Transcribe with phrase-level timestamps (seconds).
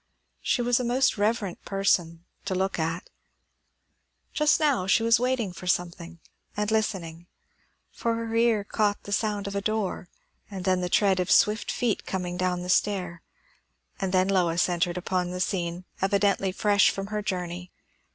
[0.41, 3.11] She was a most reverent person, to look at.
[4.33, 6.17] Just now she was waiting for something,
[6.57, 7.27] and listening;
[7.91, 10.09] for her ear caught the sound of a door,
[10.49, 13.21] and then the tread of swift feet coming down the stair,
[13.99, 17.71] and then Lois entered upon the scene; evidently fresh from her journey.